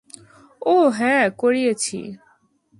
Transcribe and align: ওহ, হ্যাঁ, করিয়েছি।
ওহ, 0.65 0.87
হ্যাঁ, 0.89 1.25
করিয়েছি। 1.37 1.99